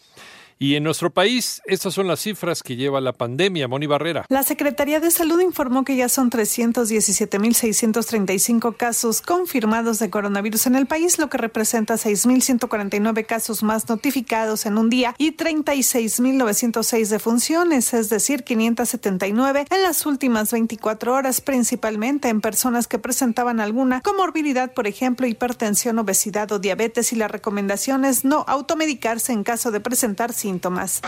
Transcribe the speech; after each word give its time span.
Y 0.59 0.73
en 0.73 0.83
nuestro 0.83 1.11
país, 1.11 1.61
estas 1.65 1.93
son 1.93 2.07
las 2.07 2.21
cifras 2.21 2.63
que 2.63 2.75
lleva 2.75 2.99
la 2.99 3.13
pandemia. 3.13 3.67
Moni 3.67 3.85
Barrera. 3.85 4.25
La 4.29 4.41
Secretaría 4.41 4.99
de 4.99 5.11
Salud 5.11 5.39
informó 5.39 5.85
que 5.85 5.95
ya 5.95 6.09
son 6.09 6.31
317.635 6.31 8.75
casos 8.75 9.21
confirmados 9.21 9.99
de 9.99 10.09
coronavirus 10.09 10.65
en 10.65 10.75
el 10.75 10.87
país, 10.87 11.19
lo 11.19 11.29
que 11.29 11.37
representa 11.37 11.93
6.149 11.93 13.27
casos 13.27 13.61
más 13.61 13.87
notificados 13.87 14.65
en 14.65 14.79
un 14.79 14.89
día 14.89 15.13
y 15.19 15.37
36.906 15.37 17.09
defunciones, 17.09 17.93
es 17.93 18.09
decir, 18.09 18.43
579 18.43 19.67
en 19.69 19.83
las 19.83 20.07
últimas 20.07 20.51
24 20.51 21.13
horas, 21.13 21.39
principalmente 21.39 22.29
en 22.29 22.41
personas 22.41 22.87
que 22.87 22.97
presentaban 22.97 23.59
alguna 23.59 24.01
comorbilidad, 24.01 24.73
por 24.73 24.87
ejemplo, 24.87 25.27
hipertensión, 25.27 25.99
obesidad 25.99 26.51
o 26.51 26.57
diabetes, 26.57 27.13
y 27.13 27.15
la 27.15 27.27
recomendación 27.27 28.05
es 28.05 28.25
no 28.25 28.43
automedicarse 28.47 29.33
en 29.33 29.43
caso 29.43 29.69
de 29.69 29.81
presentar 29.81 30.33
síntomas. 30.33 30.46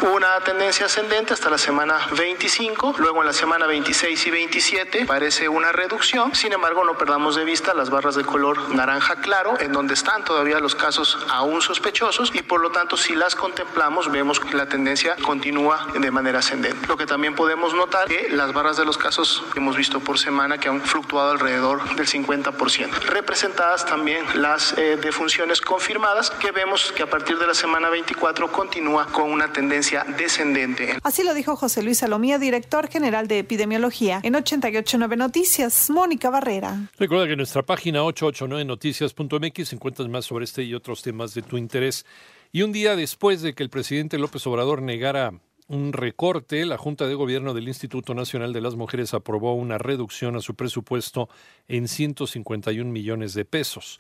Una 0.01 0.39
tendencia 0.43 0.85
ascendente 0.85 1.33
hasta 1.33 1.49
la 1.49 1.57
semana 1.57 1.97
25, 2.17 2.95
luego 2.97 3.21
en 3.21 3.27
la 3.27 3.33
semana 3.33 3.67
26 3.67 4.27
y 4.27 4.31
27 4.31 5.05
parece 5.05 5.47
una 5.47 5.71
reducción, 5.71 6.35
sin 6.35 6.53
embargo 6.53 6.83
no 6.83 6.97
perdamos 6.97 7.35
de 7.35 7.45
vista 7.45 7.73
las 7.73 7.89
barras 7.89 8.15
de 8.15 8.25
color 8.25 8.75
naranja 8.75 9.21
claro, 9.21 9.59
en 9.59 9.71
donde 9.71 9.93
están 9.93 10.23
todavía 10.25 10.59
los 10.59 10.75
casos 10.75 11.17
aún 11.29 11.61
sospechosos 11.61 12.31
y 12.33 12.41
por 12.41 12.61
lo 12.61 12.71
tanto 12.71 12.97
si 12.97 13.15
las 13.15 13.35
contemplamos 13.35 14.11
vemos 14.11 14.39
que 14.39 14.55
la 14.57 14.67
tendencia 14.67 15.15
continúa 15.23 15.87
de 15.93 16.11
manera 16.11 16.39
ascendente. 16.39 16.88
Lo 16.88 16.97
que 16.97 17.05
también 17.05 17.35
podemos 17.35 17.73
notar 17.73 18.07
que 18.07 18.29
las 18.29 18.53
barras 18.53 18.78
de 18.78 18.85
los 18.85 18.97
casos 18.97 19.44
que 19.53 19.59
hemos 19.59 19.78
visto 19.78 19.99
por 19.99 20.19
semana 20.19 20.57
que 20.57 20.67
han 20.67 20.81
fluctuado 20.81 21.31
alrededor 21.31 21.95
del 21.95 22.07
50%. 22.07 22.89
Representadas 23.05 23.85
también 23.85 24.25
las 24.35 24.78
eh, 24.78 24.97
defunciones 24.97 25.61
confirmadas 25.61 26.29
que 26.31 26.51
vemos 26.51 26.91
que 26.91 27.03
a 27.03 27.09
partir 27.09 27.38
de 27.38 27.47
la 27.47 27.53
semana 27.53 27.89
24 27.89 28.51
continúa 28.51 29.05
con 29.05 29.28
una 29.29 29.53
tendencia 29.53 30.06
descendente. 30.17 30.97
Así 31.03 31.23
lo 31.23 31.34
dijo 31.34 31.56
José 31.56 31.84
Luis 31.84 32.00
Salomía, 32.00 32.40
director 32.40 32.88
general 32.88 33.28
de 33.28 33.40
epidemiología 33.40 34.19
en 34.23 34.35
889 34.35 35.16
Noticias. 35.16 35.90
Mónica 35.90 36.29
Barrera. 36.29 36.90
Recuerda 36.97 37.25
que 37.25 37.34
en 37.34 37.38
nuestra 37.38 37.63
página 37.63 38.03
889noticias.mx 38.03 39.73
encuentras 39.73 40.07
más 40.07 40.25
sobre 40.25 40.45
este 40.45 40.63
y 40.63 40.73
otros 40.73 41.01
temas 41.01 41.34
de 41.34 41.41
tu 41.41 41.57
interés. 41.57 42.06
Y 42.51 42.63
un 42.63 42.72
día 42.72 42.95
después 42.95 43.41
de 43.41 43.53
que 43.53 43.63
el 43.63 43.69
presidente 43.69 44.17
López 44.17 44.45
Obrador 44.47 44.81
negara 44.81 45.34
un 45.67 45.94
recorte, 45.94 46.66
la 46.66 46.78
Junta 46.78 47.07
de 47.07 47.13
Gobierno 47.13 47.53
del 47.53 47.67
Instituto 47.67 48.16
Nacional 48.16 48.53
de 48.53 48.61
las 48.61 48.75
Mujeres 48.75 49.13
aprobó 49.13 49.53
una 49.53 49.78
reducción 49.78 50.35
a 50.35 50.41
su 50.41 50.56
presupuesto 50.56 51.29
en 51.67 51.88
151 51.88 52.91
millones 52.91 53.35
de 53.35 53.46
pesos. 53.46 54.00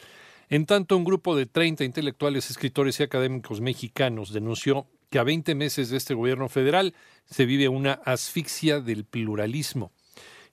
En 0.49 0.65
tanto, 0.65 0.97
un 0.97 1.03
grupo 1.03 1.35
de 1.35 1.45
30 1.45 1.83
intelectuales, 1.83 2.49
escritores 2.49 2.99
y 2.99 3.03
académicos 3.03 3.61
mexicanos 3.61 4.33
denunció 4.33 4.87
que 5.09 5.19
a 5.19 5.23
20 5.23 5.55
meses 5.55 5.89
de 5.89 5.97
este 5.97 6.13
gobierno 6.13 6.49
federal 6.49 6.93
se 7.29 7.45
vive 7.45 7.67
una 7.67 7.93
asfixia 8.05 8.79
del 8.79 9.05
pluralismo. 9.05 9.91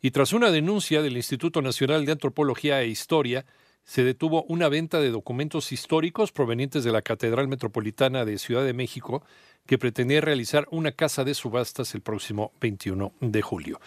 Y 0.02 0.10
tras 0.10 0.32
una 0.32 0.50
denuncia 0.50 1.02
del 1.02 1.16
Instituto 1.16 1.62
Nacional 1.62 2.04
de 2.04 2.12
Antropología 2.12 2.80
e 2.82 2.88
Historia, 2.88 3.46
se 3.84 4.02
detuvo 4.02 4.42
una 4.44 4.68
venta 4.68 5.00
de 5.00 5.10
documentos 5.10 5.72
históricos 5.72 6.32
provenientes 6.32 6.84
de 6.84 6.92
la 6.92 7.02
Catedral 7.02 7.48
Metropolitana 7.48 8.24
de 8.24 8.38
Ciudad 8.38 8.64
de 8.64 8.72
México 8.72 9.24
que 9.64 9.78
pretendía 9.78 10.20
realizar 10.20 10.66
una 10.70 10.92
casa 10.92 11.24
de 11.24 11.34
subastas 11.34 11.94
el 11.94 12.00
próximo 12.00 12.52
21 12.60 13.12
de 13.20 13.42
julio. 13.42 13.80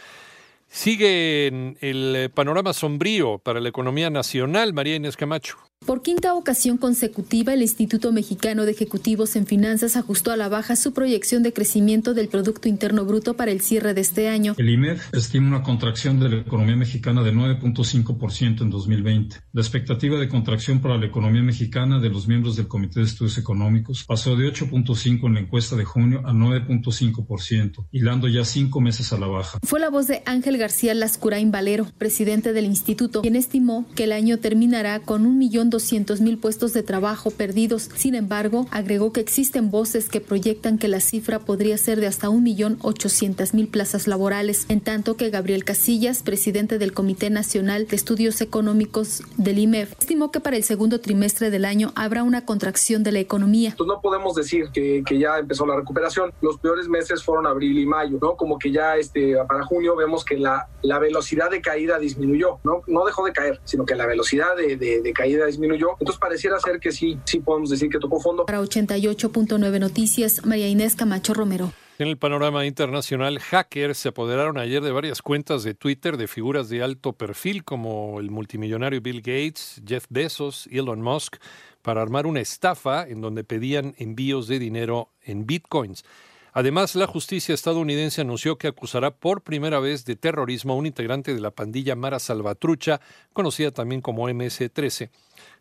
Sigue 0.68 1.48
el 1.82 2.32
panorama 2.34 2.74
sombrío 2.74 3.40
para 3.40 3.60
la 3.60 3.70
economía 3.70 4.10
nacional, 4.10 4.72
María 4.74 4.96
Inés 4.96 5.18
Camacho. 5.18 5.69
Por 5.86 6.02
quinta 6.04 6.34
ocasión 6.34 6.78
consecutiva, 6.78 7.54
el 7.54 7.62
Instituto 7.62 8.12
Mexicano 8.12 8.66
de 8.66 8.72
Ejecutivos 8.74 9.36
en 9.38 9.48
Finanzas 9.48 9.96
ajustó 9.96 10.32
a 10.32 10.38
la 10.38 10.50
baja 10.50 10.76
su 10.76 10.94
proyección 10.94 11.42
de 11.42 11.54
crecimiento 11.54 12.14
del 12.14 12.28
Producto 12.28 12.68
Interno 12.68 13.06
Bruto 13.06 13.36
para 13.36 13.52
el 13.52 13.62
cierre 13.62 13.94
de 13.94 14.02
este 14.02 14.28
año. 14.28 14.56
El 14.58 14.70
IMEF 14.70 15.12
estima 15.14 15.48
una 15.48 15.64
contracción 15.64 16.20
de 16.20 16.30
la 16.30 16.36
economía 16.42 16.76
mexicana 16.76 17.24
de 17.24 17.34
9.5% 17.34 18.62
en 18.62 18.70
2020. 18.70 19.38
La 19.54 19.62
expectativa 19.62 20.20
de 20.20 20.28
contracción 20.28 20.82
para 20.82 20.98
la 20.98 21.06
economía 21.06 21.42
mexicana 21.42 22.00
de 22.00 22.10
los 22.10 22.28
miembros 22.28 22.58
del 22.58 22.68
Comité 22.68 23.00
de 23.00 23.06
Estudios 23.06 23.38
Económicos 23.38 24.04
pasó 24.06 24.36
de 24.36 24.52
8.5 24.52 25.28
en 25.28 25.34
la 25.34 25.40
encuesta 25.40 25.78
de 25.78 25.86
junio 25.86 26.22
a 26.26 26.34
9.5%, 26.34 27.88
hilando 27.92 28.28
ya 28.28 28.44
cinco 28.44 28.82
meses 28.82 29.14
a 29.14 29.18
la 29.18 29.28
baja. 29.28 29.58
Fue 29.64 29.80
la 29.80 29.90
voz 29.90 30.08
de 30.08 30.24
Ángel 30.26 30.58
García 30.58 30.94
Lascurain 30.94 31.52
Valero, 31.52 31.88
presidente 31.98 32.52
del 32.52 32.66
instituto, 32.66 33.22
quien 33.22 33.38
estimó 33.38 33.88
que 33.96 34.04
el 34.04 34.12
año 34.12 34.40
terminará 34.40 35.00
con 35.00 35.26
un 35.26 35.38
millón 35.38 35.69
doscientos 35.70 36.22
mil 36.22 36.38
puestos 36.38 36.74
de 36.74 36.84
trabajo 36.84 37.32
perdidos. 37.32 37.90
Sin 37.96 38.16
embargo, 38.16 38.68
agregó 38.72 39.14
que 39.14 39.22
existen 39.22 39.72
voces 39.72 40.10
que 40.10 40.22
proyectan 40.22 40.78
que 40.78 40.88
la 40.88 41.00
cifra 41.00 41.40
podría 41.40 41.78
ser 41.78 42.00
de 42.00 42.08
hasta 42.08 42.30
un 42.30 42.44
millón 42.44 42.78
ochocientas 42.82 43.54
mil 43.54 43.68
plazas 43.68 44.08
laborales, 44.08 44.66
en 44.70 44.82
tanto 44.82 45.18
que 45.18 45.30
Gabriel 45.30 45.64
Casillas, 45.64 46.24
presidente 46.24 46.78
del 46.78 46.94
Comité 46.94 47.30
Nacional 47.30 47.88
de 47.88 47.96
Estudios 47.96 48.42
Económicos 48.42 49.24
del 49.38 49.60
IMEF, 49.60 49.94
estimó 50.00 50.32
que 50.32 50.40
para 50.40 50.58
el 50.58 50.64
segundo 50.64 51.00
trimestre 51.00 51.50
del 51.50 51.66
año 51.66 51.92
habrá 51.96 52.24
una 52.24 52.46
contracción 52.46 53.04
de 53.04 53.12
la 53.12 53.20
economía. 53.20 53.76
Pues 53.78 53.88
no 53.88 54.02
podemos 54.02 54.36
decir 54.36 54.70
que, 54.74 55.04
ya 55.20 55.38
empezó 55.38 55.66
la 55.66 55.76
recuperación. 55.76 56.32
Los 56.42 56.58
peores 56.60 56.88
meses 56.88 57.24
fueron 57.24 57.46
abril 57.46 57.78
y 57.78 57.86
mayo, 57.86 58.18
¿no? 58.22 58.38
Como 58.38 58.58
que 58.58 58.72
ya 58.72 58.96
este, 58.96 59.36
para 59.48 59.66
junio 59.66 59.96
vemos 59.96 60.24
que 60.24 60.38
la, 60.38 60.68
velocidad 61.00 61.50
de 61.50 61.62
caída 61.62 62.00
disminuyó, 62.00 62.60
¿no? 62.64 62.84
No 62.88 63.06
dejó 63.06 63.26
de 63.26 63.34
caer, 63.34 63.60
sino 63.64 63.86
que 63.86 63.96
la 63.96 64.06
velocidad 64.06 64.56
de, 64.56 64.78
de 64.78 65.14
caída 65.14 65.46
disminuyó 65.46 65.59
disminuyó. 65.60 65.92
Entonces 66.00 66.20
pareciera 66.20 66.60
ser 66.60 66.80
que 66.80 66.92
sí, 66.92 67.18
sí 67.26 67.40
podemos 67.40 67.70
decir 67.70 67.90
que 67.90 68.00
tocó 68.00 68.20
fondo. 68.20 68.46
Para 68.46 68.62
88.9 68.62 69.80
Noticias, 69.80 70.46
María 70.46 70.68
Inés 70.68 70.96
Camacho 70.96 71.34
Romero. 71.34 71.72
En 72.00 72.08
el 72.08 72.18
panorama 72.18 72.66
internacional, 72.66 73.40
hackers 73.40 73.98
se 73.98 74.08
apoderaron 74.08 74.58
ayer 74.58 74.82
de 74.82 74.94
varias 74.94 75.22
cuentas 75.22 75.64
de 75.64 75.74
Twitter 75.74 76.16
de 76.16 76.30
figuras 76.30 76.70
de 76.70 76.82
alto 76.82 77.12
perfil 77.12 77.66
como 77.66 78.22
el 78.22 78.32
multimillonario 78.32 79.02
Bill 79.02 79.18
Gates, 79.18 79.82
Jeff 79.86 80.06
Bezos, 80.10 80.70
Elon 80.72 81.02
Musk, 81.02 81.36
para 81.82 82.02
armar 82.02 82.26
una 82.26 82.40
estafa 82.40 83.06
en 83.06 83.20
donde 83.20 83.44
pedían 83.44 83.96
envíos 83.98 84.48
de 84.48 84.60
dinero 84.60 85.10
en 85.24 85.46
bitcoins. 85.46 86.06
Además, 86.54 86.96
la 86.96 87.08
justicia 87.08 87.54
estadounidense 87.54 88.22
anunció 88.22 88.58
que 88.58 88.68
acusará 88.68 89.12
por 89.12 89.42
primera 89.42 89.80
vez 89.80 90.06
de 90.06 90.16
terrorismo 90.16 90.74
a 90.74 90.76
un 90.76 90.86
integrante 90.86 91.34
de 91.34 91.40
la 91.40 91.52
pandilla 91.52 91.96
Mara 91.96 92.20
Salvatrucha, 92.20 93.02
conocida 93.34 93.72
también 93.72 94.02
como 94.02 94.30
MS-13. 94.30 95.10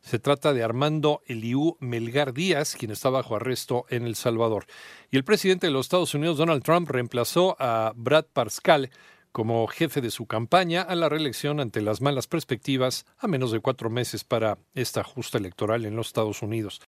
Se 0.00 0.18
trata 0.18 0.52
de 0.52 0.62
Armando 0.62 1.22
Eliú 1.26 1.76
Melgar 1.80 2.32
Díaz, 2.32 2.76
quien 2.76 2.90
está 2.90 3.10
bajo 3.10 3.36
arresto 3.36 3.84
en 3.90 4.06
El 4.06 4.14
Salvador. 4.14 4.66
Y 5.10 5.16
el 5.16 5.24
presidente 5.24 5.66
de 5.66 5.72
los 5.72 5.86
Estados 5.86 6.14
Unidos, 6.14 6.38
Donald 6.38 6.62
Trump, 6.62 6.90
reemplazó 6.90 7.56
a 7.58 7.92
Brad 7.94 8.26
Parscale 8.32 8.90
como 9.32 9.66
jefe 9.66 10.00
de 10.00 10.10
su 10.10 10.26
campaña 10.26 10.82
a 10.82 10.94
la 10.94 11.08
reelección 11.08 11.60
ante 11.60 11.82
las 11.82 12.00
malas 12.00 12.26
perspectivas 12.26 13.06
a 13.18 13.28
menos 13.28 13.52
de 13.52 13.60
cuatro 13.60 13.90
meses 13.90 14.24
para 14.24 14.58
esta 14.74 15.04
justa 15.04 15.38
electoral 15.38 15.84
en 15.84 15.96
los 15.96 16.08
Estados 16.08 16.42
Unidos. 16.42 16.80